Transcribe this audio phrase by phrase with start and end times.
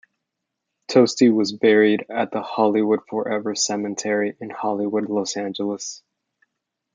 [0.89, 6.01] Tosti was buried at the Hollywood Forever Cemetery in Hollywood, Los Angeles.